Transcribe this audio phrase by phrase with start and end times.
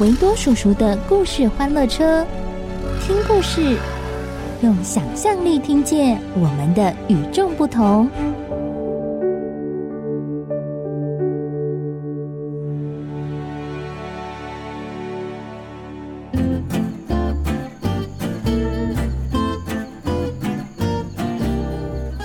[0.00, 2.26] 维多叔叔的故事欢乐车，
[3.02, 3.76] 听故事，
[4.62, 8.08] 用想象力听见我们的与众不同。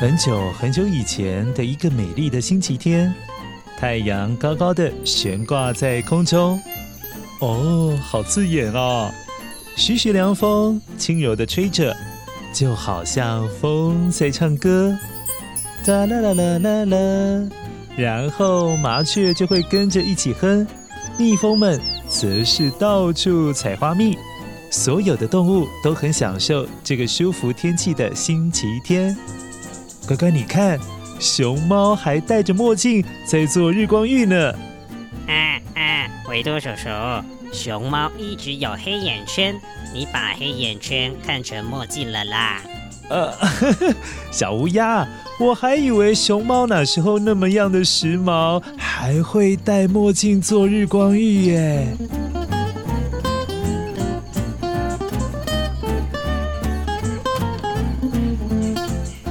[0.00, 3.12] 很久很久以前的一个美丽的星期天，
[3.76, 6.58] 太阳高高的悬挂在空中。
[7.40, 9.12] 哦，好刺眼啊！
[9.76, 11.96] 徐徐凉风轻柔的吹着，
[12.52, 14.96] 就好像风在唱歌。
[15.86, 17.48] 哒啦啦啦啦啦，
[17.96, 20.66] 然后麻雀就会跟着一起哼，
[21.16, 24.18] 蜜蜂们则是到处采花蜜。
[24.70, 29.16] 所有的动物都很享受这个舒服天气的星期天。
[30.08, 30.78] 乖乖，你看，
[31.20, 34.52] 熊猫还戴着墨镜在做日光浴呢。
[36.28, 36.88] 维多叔叔，
[37.52, 39.58] 熊猫一直有黑眼圈，
[39.94, 42.60] 你把黑眼圈看成墨镜了啦？
[43.08, 43.94] 呃，呵呵，
[44.30, 45.08] 小乌鸦，
[45.40, 51.86] 我还以为熊猫那时候那么样的时髦，还会戴墨镜做日光浴耶。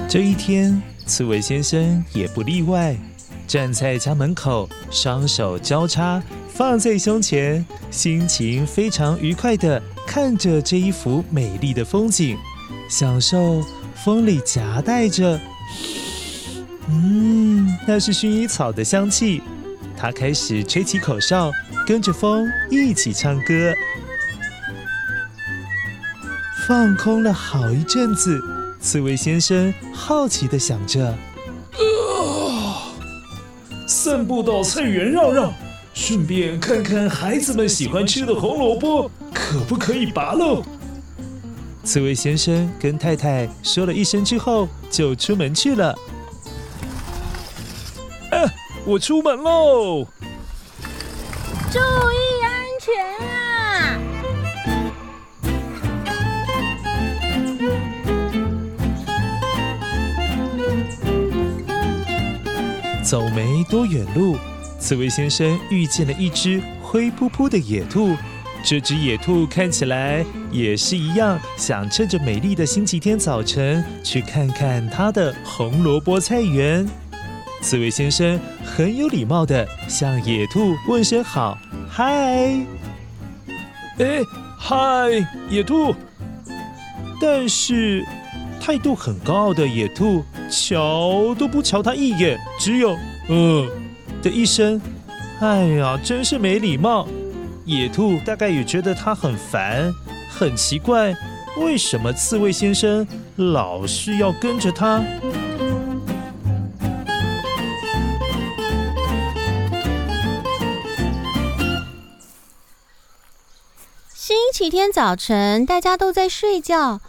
[0.09, 2.97] 这一天，刺猬先生也不例外，
[3.45, 6.23] 站在家门口，双手交叉
[6.57, 12.35] 放在胸前，心情非常愉快的看着这一幅美丽的风景，
[12.90, 13.63] 享受
[14.03, 15.40] 风里夹带着，
[16.90, 19.44] 嗯，那是薰衣草的香气。
[19.95, 21.51] 他开始吹起口哨，
[21.85, 23.72] 跟着风一起唱歌，
[26.68, 28.41] 放空了好一阵子。
[28.81, 31.06] 刺猬先生好奇的想着
[31.78, 32.97] ：“啊，
[33.88, 35.53] 散步到菜园绕绕，
[35.99, 40.63] 顺便看看孩子们喜欢吃的红萝卜，可不可以拔喽？”
[41.83, 45.97] 刺猬先生跟太太说了一声之后，就出门去了。
[48.29, 48.45] 哎，
[48.85, 50.05] 我出门喽！
[51.71, 52.93] 注意安全
[53.27, 53.99] 啊！
[63.03, 64.37] 走没多远路，
[64.79, 68.15] 刺猬先生遇见了一只灰扑扑的野兔。
[68.63, 76.88] 这只野兔看起来也是一样，想趁着美丽的星期天早晨去看看它的红萝卜菜园。
[77.61, 81.57] 刺猬先生很有礼貌地向野兔问声好，
[81.89, 82.55] 嗨！
[83.99, 84.21] 哎，
[84.57, 84.75] 嗨，
[85.49, 85.95] 野兔！
[87.19, 88.05] 但是
[88.59, 90.23] 态度很高傲的野兔。
[90.49, 93.67] 瞧都不瞧他一眼，只有“嗯”
[94.22, 94.81] 的一声。
[95.39, 97.07] 哎呀，真是没礼貌！
[97.66, 99.94] 野兔大概也觉得他很烦，
[100.29, 101.13] 很奇怪，
[101.57, 105.03] 为什么刺猬先生老是要跟着他？
[114.13, 117.00] 星期天早晨，大家都在睡觉。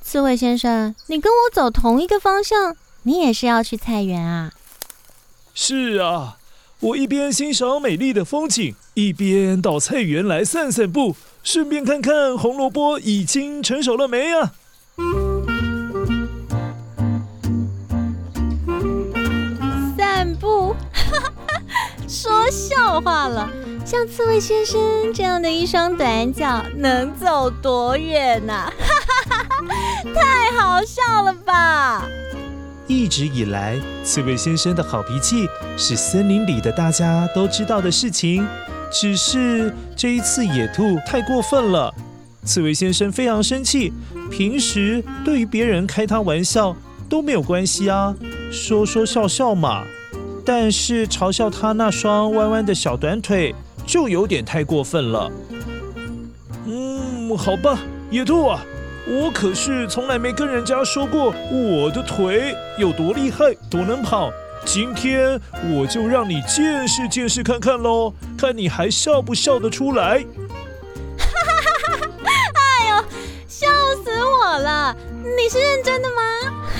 [0.00, 2.76] 刺猬先生，你跟我走同一个方向。
[3.02, 4.52] 你也是要去菜园啊？
[5.52, 6.38] 是啊，
[6.84, 14.52] 我一边欣赏美丽的风景，一边到菜园来散散步，顺便看看红萝卜已经成熟了没啊？
[19.96, 20.76] 散步？
[20.92, 21.32] 哈哈，
[22.06, 23.48] 说笑话了。
[23.86, 24.78] 像刺猬先生
[25.14, 28.52] 这样的一双短脚，能走多远呢？
[28.52, 28.72] 哈
[29.30, 29.64] 哈哈哈，
[30.14, 32.06] 太好笑了吧！
[32.86, 38.46] 一直以来，刺猬先生的好脾气是森林里的大家都知道的事情。
[38.92, 41.92] 只是这一次野兔太过分了，
[42.44, 43.92] 刺猬先生非常生气。
[44.30, 46.76] 平时对于别人开他玩笑
[47.08, 48.14] 都没有关系啊，
[48.52, 49.82] 说说笑笑嘛。
[50.44, 53.54] 但是嘲笑他那双弯弯的小短腿
[53.86, 55.32] 就有点太过分了。
[56.66, 57.78] 嗯，好吧，
[58.10, 58.62] 野兔啊，
[59.06, 64.30] 我可是从来没跟人家说过我的腿有多厉害，多能跑。
[64.64, 65.38] 今天
[65.70, 70.24] 我就让你见识见识看看喽，看你还笑不笑得出来。
[71.18, 72.08] 哈哈哈哈哈
[72.54, 73.04] 哎呦，
[73.46, 73.66] 笑
[74.02, 74.96] 死我了！
[75.22, 76.22] 你是认真的吗？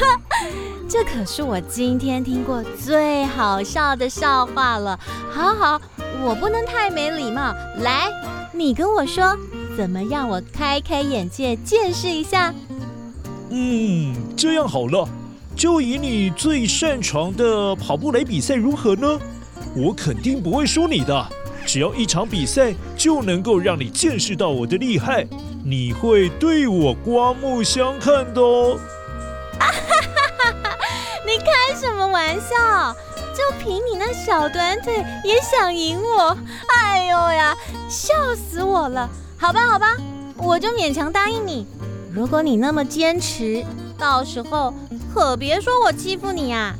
[0.01, 0.21] 哈
[0.89, 4.99] 这可是我今天听过最好笑的笑话了。
[5.31, 5.79] 好好，
[6.23, 7.55] 我不能太没礼貌。
[7.81, 8.09] 来，
[8.53, 9.37] 你跟我说，
[9.77, 12.55] 怎么让我开开眼界，见识一下？
[13.51, 15.09] 嗯，这样好了。
[15.57, 19.21] 就以你最擅长的跑步来比赛如何呢？
[19.77, 21.27] 我肯定不会输你的。
[21.67, 25.27] 只要一场比赛就能够让你见识到我的厉害，
[25.65, 28.79] 你会对我刮目相看的哦。
[31.27, 32.95] 你开什么玩笑？
[33.35, 36.37] 就凭你那小短腿也想赢我？
[36.77, 37.57] 哎呦呀，
[37.89, 39.09] 笑死我了！
[39.45, 39.95] 好吧，好吧，
[40.39, 41.67] 我就勉强答应你。
[42.11, 43.63] 如果你那么坚持，
[43.99, 44.73] 到时候。
[45.13, 46.75] 可别说我欺负你呀！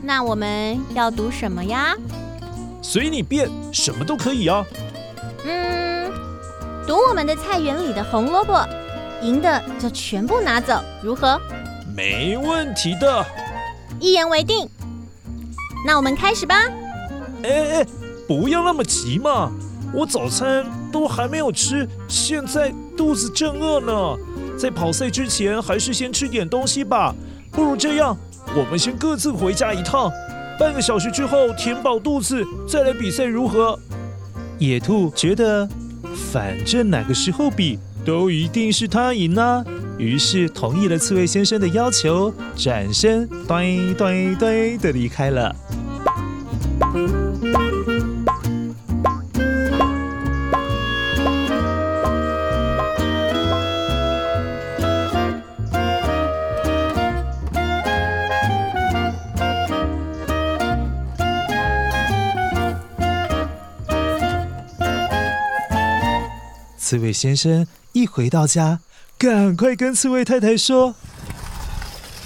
[0.00, 1.96] 那我们要赌什么呀？
[2.80, 4.64] 随你便，什么都可以啊。
[5.44, 6.08] 嗯，
[6.86, 8.64] 赌我们的菜园里的红萝卜，
[9.20, 11.38] 赢的就全部拿走，如何？
[11.96, 13.26] 没问题的。
[13.98, 14.70] 一言为定。
[15.84, 16.54] 那我们开始吧。
[17.42, 17.86] 哎哎，
[18.28, 19.50] 不要那么急嘛！
[19.92, 24.16] 我早餐都还没有吃，现在肚子正饿呢。
[24.58, 27.14] 在跑赛之前，还是先吃点东西吧。
[27.52, 28.16] 不如这样，
[28.56, 30.10] 我们先各自回家一趟，
[30.58, 33.78] 半个小时之后填饱肚子再来比赛，如何？
[34.58, 35.68] 野兔觉得，
[36.32, 39.64] 反正哪个时候比都一定是他赢啊，
[39.96, 45.54] 于是同意了刺猬先生的要求，转身对对对的离开了。
[66.88, 68.80] 刺猬先生一回到家，
[69.18, 70.94] 赶快跟刺猬太太说：“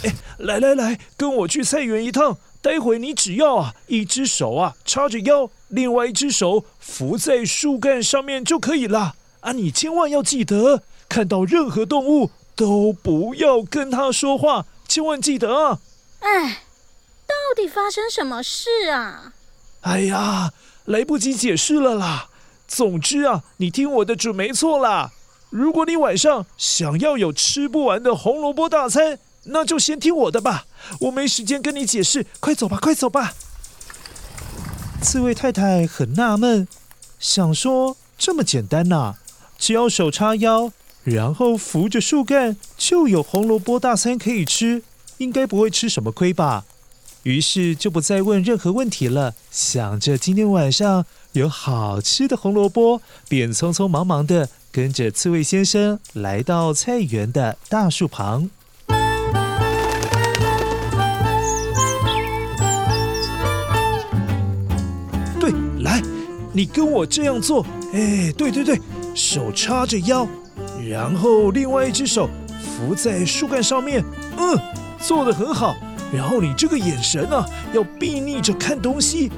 [0.07, 2.39] 哎，来来来，跟我去菜园一趟。
[2.61, 9.17] 待会你只要啊，一只手啊叉着腰，另外一只手扶在树干上面就可以了。
[9.41, 15.81] 啊，你千万要记得，看到任何动物都不要跟它说话，千万记得啊！
[16.21, 16.63] 哎，
[17.27, 19.33] 到底发生什么事啊？
[19.81, 20.53] 哎呀，
[20.85, 22.29] 来不及解释了啦。”
[22.73, 25.13] 总之啊，你听我的准没错啦。
[25.51, 30.65] 如果你晚上想要有吃不完的红萝卜大餐，那就先听我的吧。
[31.01, 33.35] 我没时间跟你解释，快走吧，快走吧。
[35.03, 36.67] 刺猬太太很纳闷，
[37.19, 39.17] 想说这么简单呐，
[39.59, 40.73] 只要手叉腰，
[41.05, 44.83] 然后扶着树干，就有红萝卜大餐可以吃，
[45.19, 46.65] 应该不会吃什么亏吧。
[47.25, 58.51] 于是就不再问任何问题了，想着今天晚上有好吃的红萝卜，便匆匆忙忙的跟着刺猬先生来到菜园的大树旁。
[65.41, 66.03] 对，来，
[66.53, 68.79] 你跟我这样做，哎，对对对，
[69.15, 70.29] 手叉着腰，
[70.87, 72.29] 然后另外一只手
[72.61, 74.05] 扶在树干上面，
[74.37, 74.59] 嗯，
[75.01, 75.75] 做的很好。
[76.13, 79.33] 然后你这个眼神啊，要避逆着看东西，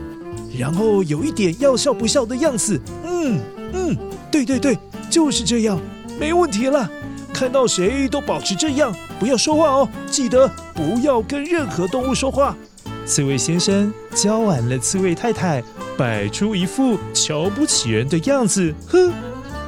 [0.59, 2.81] 然后有一点要笑不笑的样子。
[3.05, 3.41] 嗯
[3.73, 3.97] 嗯，
[4.31, 4.79] 对对对，
[5.11, 5.81] 就是这样，
[6.19, 6.89] 没问题了。
[7.33, 12.57] 看到谁都保持这样，不要说话哦，记得不要跟任何动物说话。
[13.05, 15.63] 刺猬先生教完了刺猬太太，
[15.99, 19.13] 摆出一副瞧不起人的样子，哼，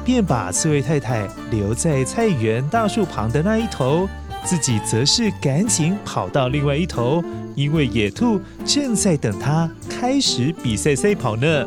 [0.05, 4.07] 便把刺猬太太留在菜园大树旁的那一头。
[4.45, 7.21] 自己则是赶紧跑到另外一头，
[7.57, 11.65] 因为野兔正在等他开始比赛赛跑呢。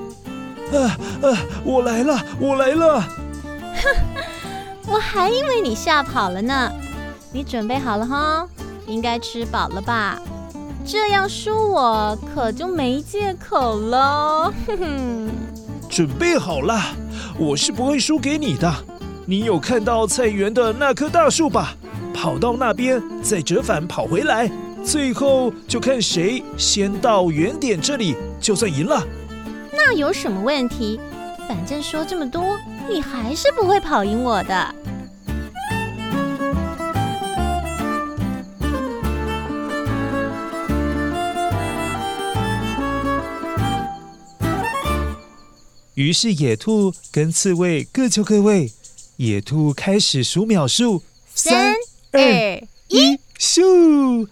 [0.72, 0.78] 啊
[1.20, 1.36] 啊！
[1.64, 3.00] 我来了，我来了！
[3.00, 3.10] 哼，
[4.86, 6.70] 我还以为你吓跑了呢。
[7.32, 8.46] 你准备好了哈？
[8.86, 10.22] 应该吃饱了吧？
[10.86, 14.54] 这样输我可就没借口了。
[14.68, 15.28] 哼哼，
[15.88, 16.80] 准备好了，
[17.36, 18.72] 我是不会输给你的。
[19.26, 21.74] 你有看到菜园的那棵大树吧？
[22.14, 24.48] 跑到那边，再折返跑回来，
[24.84, 29.06] 最后就看谁先到原点这里，就算赢了。
[29.72, 31.00] 那有什么问题？
[31.48, 32.58] 反正说这么多，
[32.88, 34.74] 你还是不会跑赢我的。
[45.94, 48.72] 于是野兔跟刺猬各就各位，
[49.16, 51.02] 野兔开始数秒数，
[51.34, 51.74] 三
[52.12, 52.20] 二
[52.88, 54.26] 一，咻！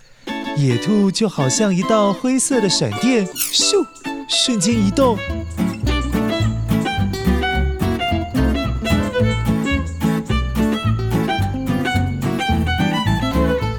[0.58, 3.86] 野兔就好像一道灰色的闪电，咻，
[4.28, 5.16] 瞬间移动。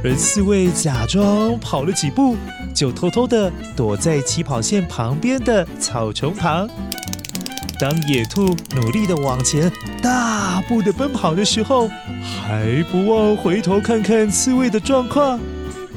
[0.01, 2.38] 而刺猬假装跑了几步，
[2.74, 6.65] 就偷偷的躲在起跑线旁边的草丛旁。
[7.77, 9.69] 当野兔努力的往前
[10.01, 11.89] 大步的奔跑的时候，
[12.41, 15.38] 还不忘回头看看刺猬的状况。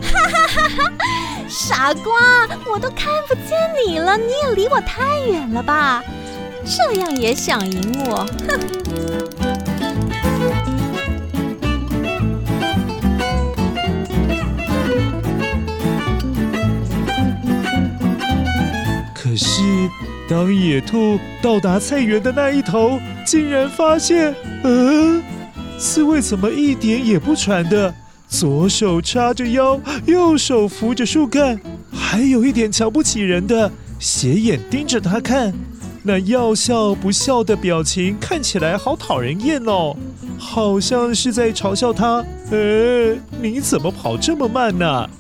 [0.03, 0.42] 哈哈！
[1.49, 6.03] 傻瓜，我都看不见你了，你也离我太远了吧？
[6.65, 8.27] 这样也想赢我？
[8.49, 8.61] 哼！
[19.15, 19.63] 可是。
[20.29, 25.23] 当野兔到达菜园的那一头，竟然发现，嗯，
[25.79, 27.93] 刺猬怎么一点也不喘的，
[28.33, 31.61] 左手叉着腰，右手扶着树干，
[31.93, 35.53] 还有一点瞧不起人的斜眼盯着他看，
[36.03, 39.95] 那要笑不笑的表情看起来好讨人厌哦，
[40.39, 42.25] 好像是在嘲笑他。
[42.51, 45.11] 呃，你怎么跑这么慢呢？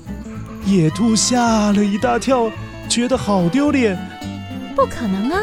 [0.65, 2.51] 野兔吓了一大跳，
[2.89, 3.95] 觉得好丢脸。
[4.75, 5.43] 不可能啊！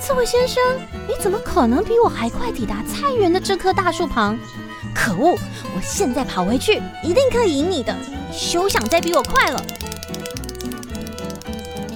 [0.00, 0.62] 刺猬先生，
[1.06, 4.38] 你怎么可能比我还快抵达菜园的这棵大树旁？
[4.94, 5.36] 可恶！
[5.74, 7.94] 我现在跑回去，一定可以赢你的！
[8.32, 9.62] 休想再比我快了！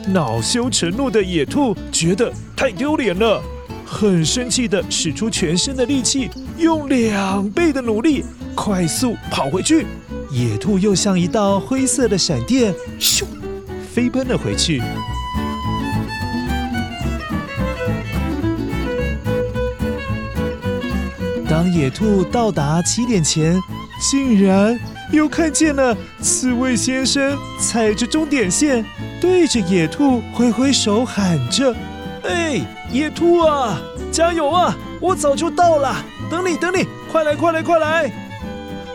[0.08, 3.42] 恼羞成怒的野兔觉得太丢脸了，
[3.84, 8.24] 很生气地使出全身的力气，用两倍的努力
[8.54, 9.86] 快速跑回去。
[10.30, 13.24] 野兔又像一道灰色的闪电，咻，
[13.92, 14.82] 飞奔了回去。
[21.58, 23.60] 当野兔到达起点前，
[24.00, 24.78] 竟然
[25.10, 28.84] 又看见了刺猬先生踩着终点线，
[29.20, 31.74] 对着野兔挥挥手，喊着
[32.22, 32.60] ：“哎，
[32.92, 33.76] 野兔啊，
[34.12, 34.72] 加油啊！
[35.00, 35.96] 我早就到了，
[36.30, 38.04] 等你，等你，快来，快来，快来！”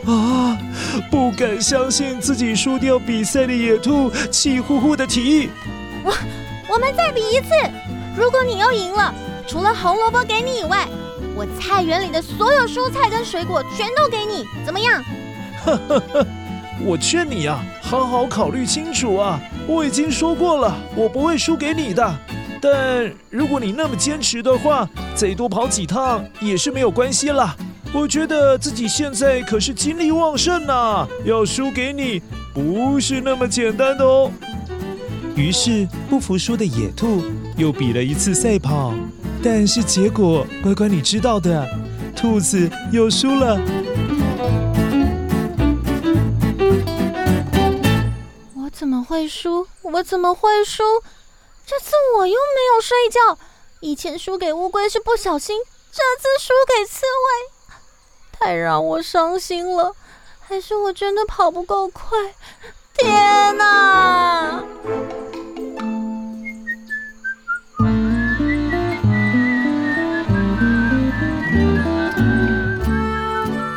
[0.08, 0.58] 啊！
[1.12, 5.50] 不敢相信自己输掉比赛的野兔，气呼呼的提议
[6.06, 6.14] ：“我，
[6.70, 7.50] 我们再比一次。
[8.16, 9.14] 如果你又赢了，
[9.46, 10.88] 除了红萝卜给你以外。”
[11.36, 15.04] 我菜园里的所有蔬菜跟水果全都给你，怎么样？
[15.66, 16.28] 呵呵呵，
[16.86, 19.40] 我劝你啊，好好考虑清楚啊！
[19.66, 22.16] 我已经说过了，我不会输给你的。
[22.62, 27.56] 但如果你那么坚持的话，再多跑几趟也是没有关系啦。
[27.92, 32.22] 我觉得自己现在可是精力旺盛呐，要输给你
[32.54, 34.32] 不是那么简单的哦。
[35.36, 37.24] 于是不服输的野兔
[37.58, 38.94] 又比了一次赛跑。
[39.44, 41.68] 但是结果，乖乖，你知道的，
[42.16, 43.60] 兔子又输了。
[48.56, 49.68] 我怎么会输？
[49.82, 50.82] 我怎么会输？
[51.66, 53.38] 这次我又没有睡觉。
[53.82, 55.58] 以前输给乌龟是不小心，
[55.92, 57.52] 这次输给刺猬，
[58.32, 59.94] 太让我伤心了。
[60.40, 62.18] 还是我真的跑不够快？
[62.98, 64.64] 天哪！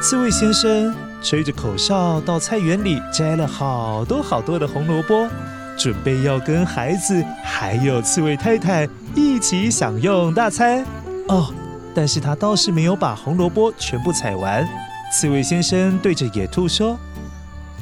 [0.08, 5.28] 刺猬先生吹着口哨到菜园里摘了好多好多的红萝卜，
[5.76, 10.86] 准备要跟孩子还有刺猬太太一起享用大餐。
[11.26, 11.52] 哦，
[11.92, 14.64] 但是他倒是没有把红萝卜全部采完。
[15.12, 16.96] 刺猬先生对着野兔说：“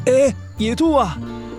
[0.08, 1.18] 哎，野兔啊，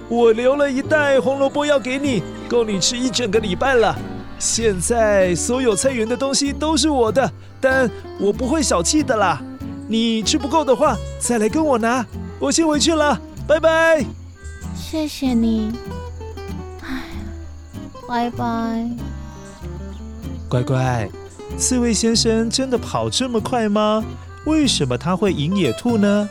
[0.09, 3.95] 我留了一袋红萝卜要给你，够你吃一整个礼拜了。
[4.39, 7.31] 现在所有菜园的东西都是我的，
[7.61, 7.87] 但
[8.19, 9.39] 我不会小气的啦。”
[9.87, 12.05] 你吃不够的话，再来跟我拿。
[12.39, 14.05] 我先回去了，拜拜。
[14.75, 15.71] 谢谢你。
[16.81, 17.03] 哎，
[18.07, 18.89] 拜拜。
[20.49, 21.09] 乖乖，
[21.57, 24.03] 刺猬先生真的跑这么快吗？
[24.45, 26.29] 为什么他会赢野兔呢？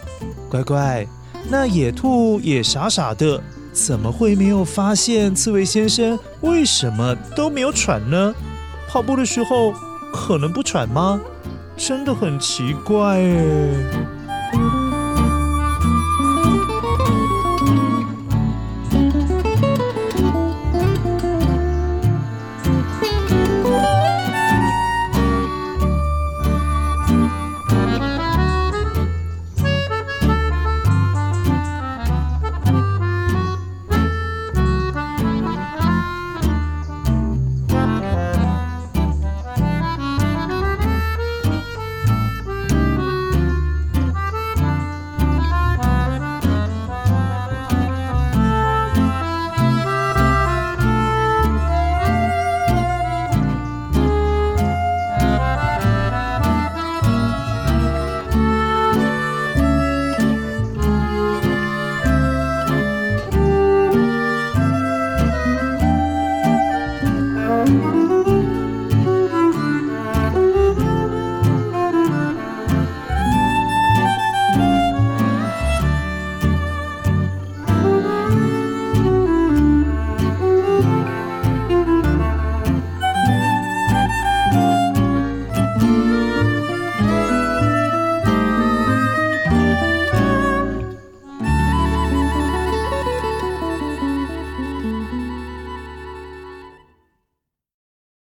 [0.48, 1.06] 乖乖，
[1.48, 3.42] 那野兔也傻傻的，
[3.72, 8.34] 怎么会没有发现刺猬先生为什么都没有喘呢？
[8.88, 9.72] 跑步的时候
[10.12, 11.20] 可能不喘吗？
[11.76, 14.23] 真的很奇怪诶。